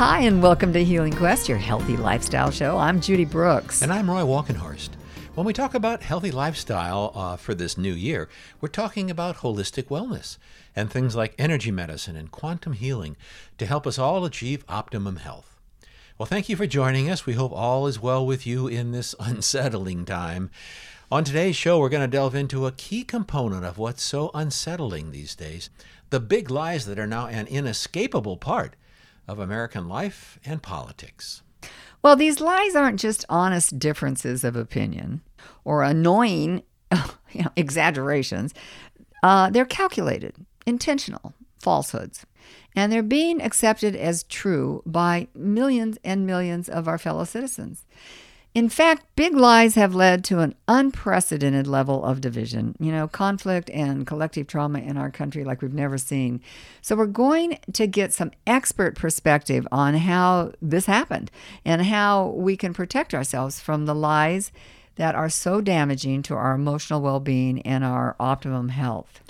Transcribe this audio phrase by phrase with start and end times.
[0.00, 2.78] Hi, and welcome to Healing Quest, your healthy lifestyle show.
[2.78, 3.82] I'm Judy Brooks.
[3.82, 4.88] And I'm Roy Walkenhorst.
[5.34, 8.30] When we talk about healthy lifestyle uh, for this new year,
[8.62, 10.38] we're talking about holistic wellness
[10.74, 13.14] and things like energy medicine and quantum healing
[13.58, 15.60] to help us all achieve optimum health.
[16.16, 17.26] Well, thank you for joining us.
[17.26, 20.50] We hope all is well with you in this unsettling time.
[21.12, 25.10] On today's show, we're going to delve into a key component of what's so unsettling
[25.10, 25.68] these days
[26.08, 28.76] the big lies that are now an inescapable part
[29.30, 31.42] of American life and politics.
[32.02, 35.20] Well, these lies aren't just honest differences of opinion
[35.64, 36.64] or annoying
[37.32, 38.52] you know, exaggerations.
[39.22, 40.34] Uh, they're calculated,
[40.66, 42.26] intentional falsehoods,
[42.74, 47.86] and they're being accepted as true by millions and millions of our fellow citizens.
[48.52, 53.70] In fact, big lies have led to an unprecedented level of division, you know, conflict
[53.70, 56.40] and collective trauma in our country like we've never seen.
[56.82, 61.30] So, we're going to get some expert perspective on how this happened
[61.64, 64.50] and how we can protect ourselves from the lies
[64.96, 69.20] that are so damaging to our emotional well being and our optimum health.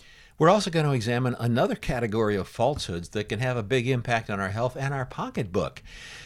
[0.40, 4.30] We're also going to examine another category of falsehoods that can have a big impact
[4.30, 5.82] on our health and our pocketbook.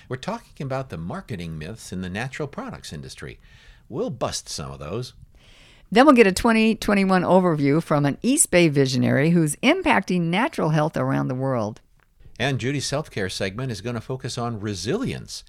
[0.09, 3.41] We're talking about the marketing myths in the natural products industry.
[3.89, 5.15] We'll bust some of those.
[5.91, 10.97] Then we'll get a 2021 overview from an East Bay visionary who's impacting natural health
[10.97, 11.81] around the world.
[12.39, 15.43] And Judy's self care segment is going to focus on resilience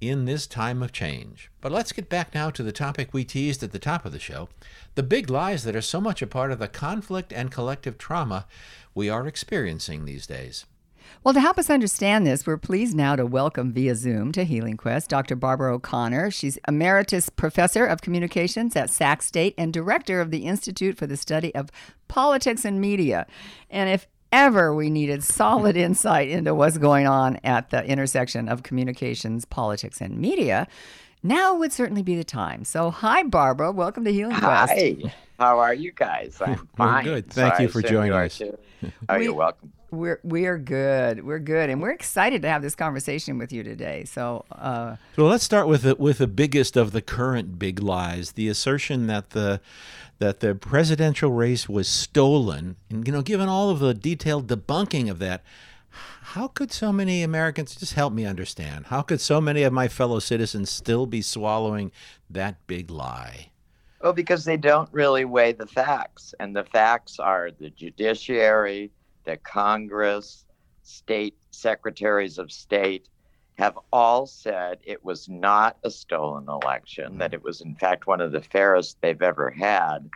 [0.00, 1.50] in this time of change.
[1.60, 4.18] But let's get back now to the topic we teased at the top of the
[4.18, 4.48] show
[4.94, 8.46] the big lies that are so much a part of the conflict and collective trauma
[8.94, 10.66] we are experiencing these days.
[11.24, 14.76] Well, to help us understand this, we're pleased now to welcome via Zoom to Healing
[14.76, 15.36] Quest Dr.
[15.36, 16.30] Barbara O'Connor.
[16.30, 21.16] She's Emeritus Professor of Communications at Sac State and Director of the Institute for the
[21.16, 21.70] Study of
[22.08, 23.26] Politics and Media.
[23.70, 28.62] And if ever we needed solid insight into what's going on at the intersection of
[28.62, 30.66] communications, politics, and media,
[31.22, 32.64] now would certainly be the time.
[32.64, 33.72] So, hi, Barbara.
[33.72, 34.72] Welcome to Healing Quest.
[34.72, 34.96] Hi.
[35.38, 36.40] How are you guys?
[36.44, 37.04] I'm fine.
[37.04, 37.30] We're good.
[37.30, 38.42] Thank so you for joining you us.
[39.08, 39.72] Oh, We- you're welcome.
[39.90, 41.24] We're we are good.
[41.24, 44.04] We're good, and we're excited to have this conversation with you today.
[44.04, 48.32] So, uh, So let's start with the, with the biggest of the current big lies:
[48.32, 49.62] the assertion that the
[50.18, 52.76] that the presidential race was stolen.
[52.90, 55.42] And you know, given all of the detailed debunking of that,
[56.22, 58.86] how could so many Americans just help me understand?
[58.86, 61.90] How could so many of my fellow citizens still be swallowing
[62.30, 63.50] that big lie?
[64.02, 68.90] Well, because they don't really weigh the facts, and the facts are the judiciary,
[69.24, 70.44] the Congress,
[70.82, 73.08] state secretaries of state
[73.58, 77.34] have all said it was not a stolen election, that hmm.
[77.34, 80.08] it was, in fact, one of the fairest they've ever had.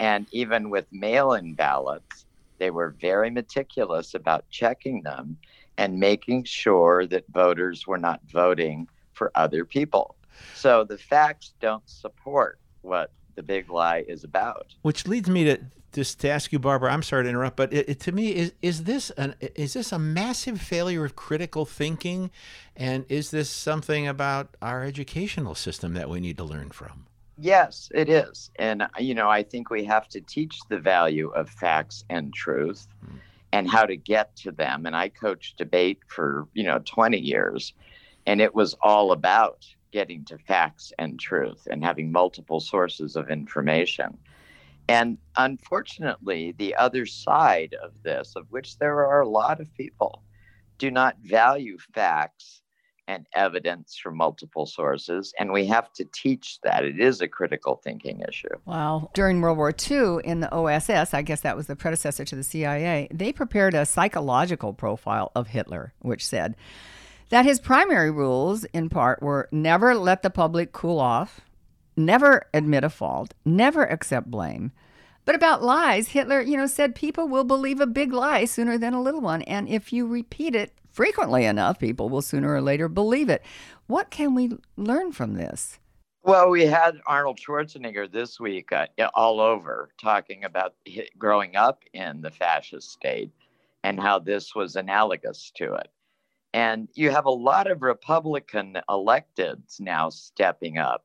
[0.00, 2.24] And even with mail in ballots,
[2.58, 5.36] they were very meticulous about checking them
[5.76, 10.16] and making sure that voters were not voting for other people.
[10.54, 14.74] So the facts don't support what the big lie is about.
[14.82, 15.60] Which leads me to
[15.92, 16.92] just to ask you, Barbara.
[16.92, 19.90] I'm sorry to interrupt, but it, it, to me, is is this an is this
[19.90, 22.30] a massive failure of critical thinking,
[22.76, 27.07] and is this something about our educational system that we need to learn from?
[27.40, 28.50] Yes, it is.
[28.58, 32.34] And, uh, you know, I think we have to teach the value of facts and
[32.34, 33.18] truth mm.
[33.52, 34.86] and how to get to them.
[34.86, 37.74] And I coached debate for, you know, 20 years,
[38.26, 43.30] and it was all about getting to facts and truth and having multiple sources of
[43.30, 44.18] information.
[44.88, 50.22] And unfortunately, the other side of this, of which there are a lot of people,
[50.78, 52.62] do not value facts
[53.08, 55.32] and evidence from multiple sources.
[55.40, 56.84] And we have to teach that.
[56.84, 58.48] It is a critical thinking issue.
[58.66, 59.10] Wow.
[59.14, 62.44] During World War II in the OSS, I guess that was the predecessor to the
[62.44, 66.54] CIA, they prepared a psychological profile of Hitler, which said
[67.30, 71.40] that his primary rules, in part, were never let the public cool off,
[71.96, 74.70] never admit a fault, never accept blame.
[75.24, 78.94] But about lies, Hitler, you know, said people will believe a big lie sooner than
[78.94, 79.42] a little one.
[79.42, 83.40] And if you repeat it frequently enough, people will sooner or later believe it.
[83.86, 85.78] What can we learn from this?
[86.24, 90.74] Well, we had Arnold Schwarzenegger this week uh, all over talking about
[91.16, 93.30] growing up in the fascist state
[93.84, 95.86] and how this was analogous to it.
[96.52, 101.04] And you have a lot of Republican electeds now stepping up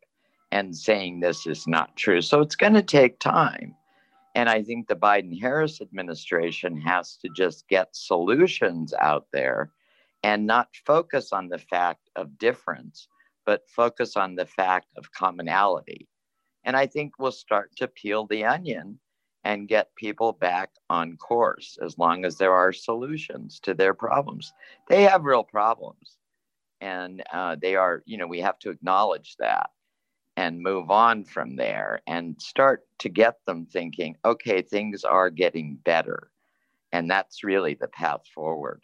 [0.52, 2.22] and saying this is not true.
[2.22, 3.76] So it's going to take time.
[4.34, 9.70] And I think the Biden Harris administration has to just get solutions out there
[10.24, 13.08] and not focus on the fact of difference,
[13.46, 16.08] but focus on the fact of commonality.
[16.64, 19.00] And I think we'll start to peel the onion
[19.44, 24.54] and get people back on course as long as there are solutions to their problems.
[24.88, 26.18] They have real problems.
[26.82, 29.70] and uh, they are, you know, we have to acknowledge that
[30.36, 35.76] and move on from there and start to get them thinking, okay, things are getting
[35.86, 36.30] better.
[36.92, 38.84] And that's really the path forward.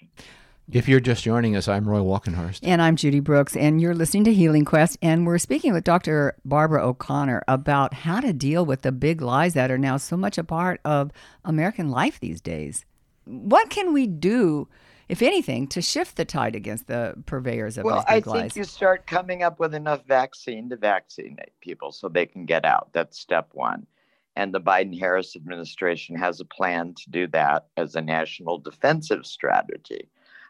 [0.72, 2.60] If you're just joining us, I'm Roy Walkenhorst.
[2.62, 5.00] And I'm Judy Brooks, and you're listening to Healing Quest.
[5.02, 6.38] And we're speaking with Dr.
[6.46, 10.38] Barbara O'Connor about how to deal with the big lies that are now so much
[10.38, 11.10] a part of
[11.44, 12.86] American life these days.
[13.26, 14.68] What can we do,
[15.08, 18.56] if anything, to shift the tide against the purveyors of well, these I think lies?
[18.56, 22.90] you start coming up with enough vaccine to vaccinate people so they can get out.
[22.94, 23.88] That's step one.
[24.36, 29.26] And the Biden Harris administration has a plan to do that as a national defensive
[29.26, 30.08] strategy.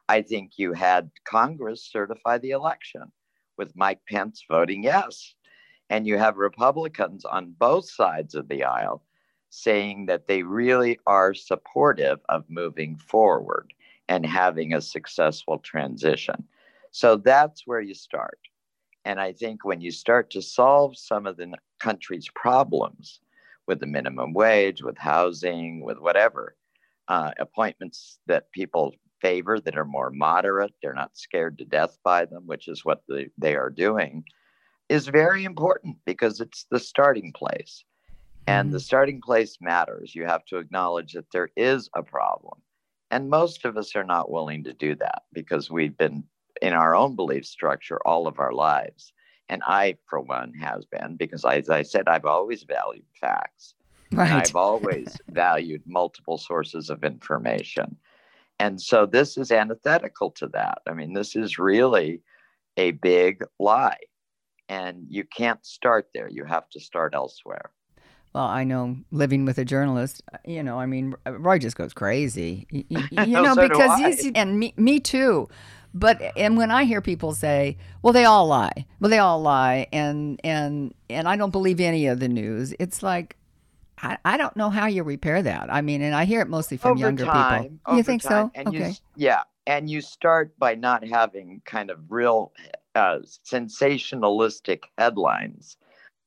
[0.09, 3.03] I think you had Congress certify the election
[3.59, 5.35] with Mike Pence voting yes.
[5.91, 9.03] And you have Republicans on both sides of the aisle
[9.51, 13.71] saying that they really are supportive of moving forward
[14.07, 16.43] and having a successful transition.
[16.89, 18.39] So that's where you start.
[19.05, 23.19] And I think when you start to solve some of the country's problems
[23.67, 26.55] with the minimum wage, with housing, with whatever,
[27.07, 32.25] uh, appointments that people favor that are more moderate, they're not scared to death by
[32.25, 34.23] them, which is what the, they are doing,
[34.89, 37.83] is very important because it's the starting place.
[38.47, 38.83] And the mm-hmm.
[38.83, 40.15] starting place matters.
[40.15, 42.59] You have to acknowledge that there is a problem.
[43.11, 46.23] And most of us are not willing to do that because we've been
[46.61, 49.13] in our own belief structure all of our lives.
[49.49, 53.73] And I, for one, has been because, as I said, I've always valued facts.
[54.11, 54.47] And right.
[54.47, 57.97] I've always valued multiple sources of information.
[58.59, 60.79] And so this is antithetical to that.
[60.87, 62.21] I mean, this is really
[62.77, 63.97] a big lie.
[64.67, 66.29] And you can't start there.
[66.29, 67.71] You have to start elsewhere.
[68.33, 71.93] Well, I know living with a journalist, uh, you know, I mean, Roy just goes
[71.93, 72.67] crazy.
[72.89, 75.49] You, you know, know, so because he's, and me, me too.
[75.93, 79.87] But and when I hear people say, "Well, they all lie," well, they all lie,
[79.91, 82.75] and and and I don't believe any of the news.
[82.79, 83.35] It's like,
[84.01, 85.71] I, I don't know how you repair that.
[85.71, 87.97] I mean, and I hear it mostly from over younger time, people.
[87.97, 88.51] You think time, so?
[88.55, 88.89] And okay.
[88.89, 89.43] You, yeah.
[89.67, 92.51] And you start by not having kind of real
[92.95, 95.77] uh, sensationalistic headlines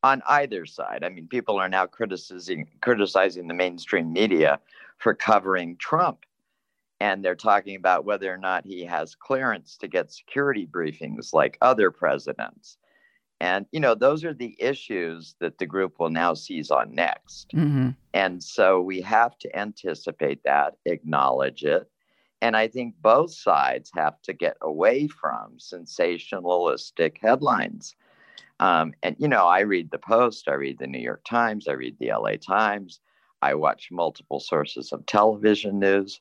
[0.03, 1.03] on either side.
[1.05, 4.61] I mean, people are now criticizing criticizing the mainstream media
[4.99, 6.25] for covering Trump.
[7.01, 11.59] And they're talking about whether or not he has clearance to get security briefings like
[11.61, 12.79] other presidents.
[13.43, 17.50] And, you know, those are the issues that the group will now seize on next.
[17.53, 21.91] hmm And so we have to anticipate that, acknowledge it.
[22.41, 27.97] And I think both sides have to get away from sensationalistic headlines.
[28.61, 31.73] Um, and, you know, I read the Post, I read the New York Times, I
[31.73, 33.00] read the LA Times,
[33.43, 36.21] I watch multiple sources of television news.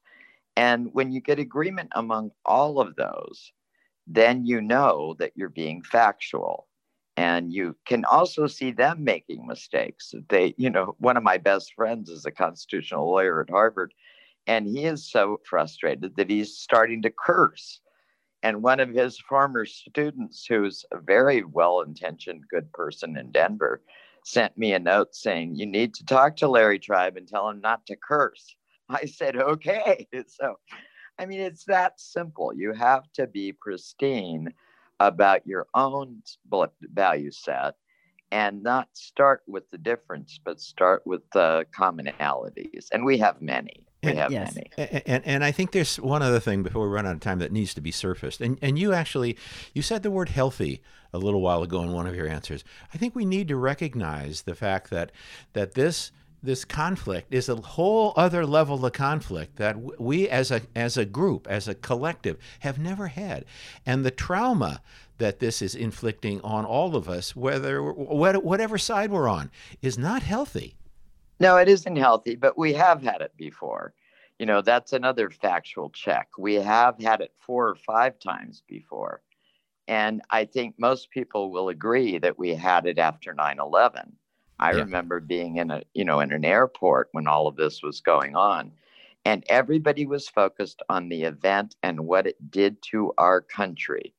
[0.55, 3.53] And when you get agreement among all of those,
[4.07, 6.67] then you know that you're being factual
[7.17, 10.13] and you can also see them making mistakes.
[10.29, 13.93] They you know one of my best friends is a constitutional lawyer at harvard
[14.47, 17.79] and he is so frustrated that he's starting to curse.
[18.43, 23.81] And one of his former students who's a very well-intentioned good person in denver
[24.23, 27.61] sent me a note saying you need to talk to larry tribe and tell him
[27.61, 28.55] not to curse.
[28.89, 30.07] I said okay.
[30.27, 30.57] So
[31.19, 32.53] i mean it's that simple.
[32.53, 34.53] You have to be pristine
[35.07, 36.21] about your own
[36.93, 37.75] value set
[38.31, 42.87] and not start with the difference, but start with the commonalities.
[42.93, 43.85] And we have many.
[44.03, 44.55] We And- have yes.
[44.55, 44.69] many.
[44.77, 47.39] And, and and I think there's one other thing before we run out of time
[47.39, 48.41] that needs to be surfaced.
[48.41, 49.37] And and you actually
[49.73, 50.81] you said the word healthy
[51.13, 52.63] a little while ago in one of your answers.
[52.93, 55.11] I think we need to recognize the fact that
[55.53, 56.11] that this
[56.43, 61.05] this conflict is a whole other level of conflict that we as a as a
[61.05, 63.45] group as a collective have never had
[63.85, 64.81] and the trauma
[65.17, 70.23] that this is inflicting on all of us whether whatever side we're on is not
[70.23, 70.75] healthy
[71.39, 73.93] No, it isn't healthy, but we have had it before.
[74.39, 76.29] You know, that's another factual check.
[76.37, 79.21] We have had it four or five times before.
[79.87, 84.13] And I think most people will agree that we had it after 9 11.
[84.61, 84.83] I Yeah.
[84.83, 88.35] remember being in a, you know, in an airport when all of this was going
[88.35, 88.71] on.
[89.25, 94.13] And everybody was focused on the event and what it did to our country.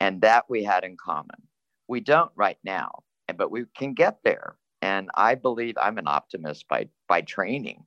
[0.00, 1.48] And that we had in common.
[1.88, 3.04] We don't right now,
[3.36, 4.56] but we can get there.
[4.82, 7.86] And I believe I'm an optimist by, by training.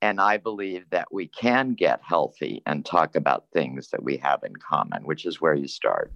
[0.00, 4.42] And I believe that we can get healthy and talk about things that we have
[4.42, 6.12] in common, which is where you start.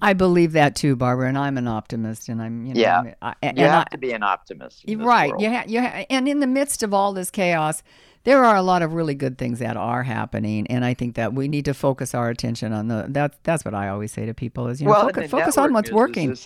[0.00, 3.14] I believe that too, Barbara, and I'm an optimist, and I'm you know, Yeah.
[3.22, 4.84] I, You have I- to be an optimist.
[4.88, 5.30] right.
[5.30, 5.42] world.
[5.42, 7.82] You ha- you ha- and in the midst of all this chaos,
[8.24, 11.34] there are a lot of really good things that are happening, and I think that
[11.34, 13.06] we need to focus our attention on the.
[13.08, 15.72] That's that's what I always say to people is you know Well, focus, focus on
[15.72, 16.36] what's news is working.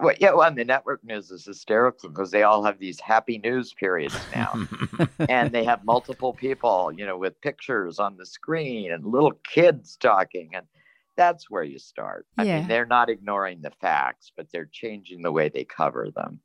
[0.00, 3.38] well, yeah, well, and the network news is hysterical because they all have these happy
[3.38, 4.52] news periods now,
[5.28, 9.96] and they have multiple people, you know, with pictures on the screen and little kids
[9.96, 10.66] talking, and
[11.16, 12.26] that's where you start.
[12.36, 12.58] I Yeah.
[12.58, 16.40] mean, they're not ignoring the facts, but they're changing the way they cover them,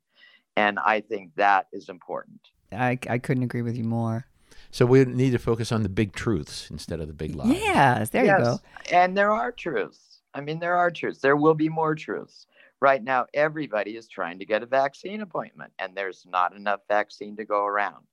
[0.56, 2.40] and I think that is important.
[2.72, 4.26] I I couldn't agree with you more.
[4.72, 7.48] So we need to focus on the big truths instead of the big lies.
[7.50, 8.60] Yes, there you go.
[8.92, 10.20] And there are truths.
[10.32, 11.18] I mean, there are truths.
[11.20, 12.46] There will be more truths.
[12.80, 17.36] Right now, everybody is trying to get a vaccine appointment, and there's not enough vaccine
[17.36, 18.06] to go around.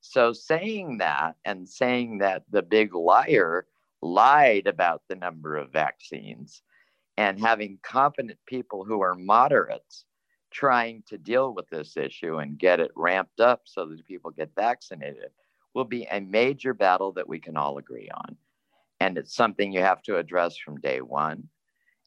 [0.00, 3.66] So, saying that and saying that the big liar
[4.02, 6.62] lied about the number of vaccines
[7.16, 10.04] and having competent people who are moderates
[10.50, 14.50] trying to deal with this issue and get it ramped up so that people get
[14.54, 15.30] vaccinated
[15.74, 18.36] will be a major battle that we can all agree on.
[19.00, 21.44] And it's something you have to address from day one.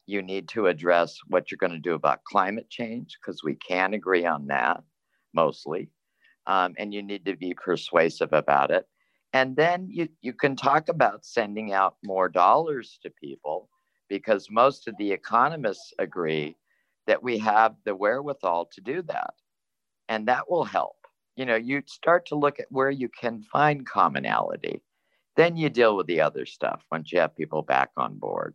[0.06, 3.94] You need to address what you're going to do about climate change because we can
[3.94, 4.82] agree on that
[5.32, 5.88] mostly.
[6.46, 8.86] Um, and you need to be persuasive about it.
[9.32, 13.68] And then you, you can talk about sending out more dollars to people
[14.08, 16.56] because most of the economists agree
[17.06, 19.34] that we have the wherewithal to do that.
[20.08, 20.96] And that will help.
[21.36, 24.82] You know, you start to look at where you can find commonality.
[25.36, 28.54] Then you deal with the other stuff once you have people back on board.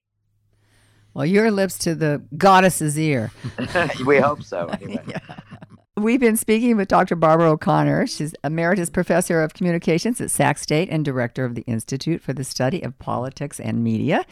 [1.15, 3.31] Well, your lips to the goddess's ear.
[4.05, 5.15] we hope so, anyway.
[5.97, 7.15] We've been speaking with Dr.
[7.15, 8.05] Barbara O'Connor.
[8.05, 12.43] She's Emeritus Professor of Communications at Sac State and Director of the Institute for the
[12.43, 14.23] Study of Politics and Media.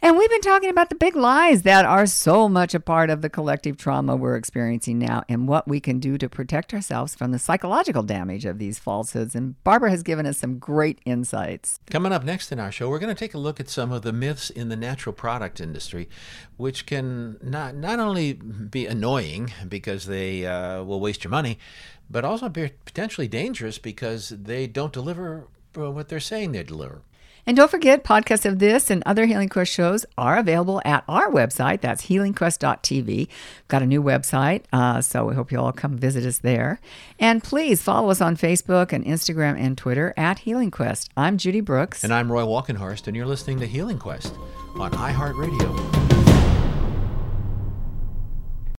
[0.00, 3.20] And we've been talking about the big lies that are so much a part of
[3.20, 7.32] the collective trauma we're experiencing now and what we can do to protect ourselves from
[7.32, 9.34] the psychological damage of these falsehoods.
[9.34, 11.80] And Barbara has given us some great insights.
[11.90, 14.02] Coming up next in our show, we're going to take a look at some of
[14.02, 16.08] the myths in the natural product industry,
[16.56, 21.58] which can not not only be annoying because they uh, will waste your money,
[22.08, 27.02] but also be potentially dangerous because they don't deliver uh, what they're saying they deliver.
[27.48, 31.30] And don't forget, podcasts of this and other Healing Quest shows are available at our
[31.30, 31.80] website.
[31.80, 33.26] That's healingquest.tv.
[33.68, 36.78] Got a new website, uh, so we hope you all come visit us there.
[37.18, 41.10] And please follow us on Facebook and Instagram and Twitter at Healing Quest.
[41.16, 42.04] I'm Judy Brooks.
[42.04, 44.34] And I'm Roy Walkenhorst, and you're listening to Healing Quest
[44.76, 46.07] on iHeartRadio.